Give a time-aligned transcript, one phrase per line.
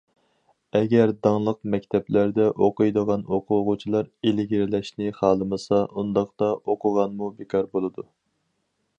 [0.77, 8.07] ئەگەر داڭلىق مەكتەپلەردە ئوقۇيدىغان ئوقۇغۇچىلار ئىلگىرىلەشنى خالىمىسا، ئۇنداقتا ئوقۇغانمۇ بىكار بولىدۇ.